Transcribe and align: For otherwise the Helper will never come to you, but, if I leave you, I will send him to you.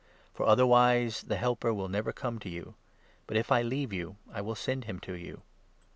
For 0.33 0.47
otherwise 0.47 1.21
the 1.21 1.35
Helper 1.37 1.71
will 1.71 1.87
never 1.87 2.11
come 2.11 2.39
to 2.39 2.49
you, 2.49 2.73
but, 3.27 3.37
if 3.37 3.51
I 3.51 3.61
leave 3.61 3.93
you, 3.93 4.15
I 4.33 4.41
will 4.41 4.55
send 4.55 4.85
him 4.85 4.99
to 5.01 5.13
you. 5.13 5.43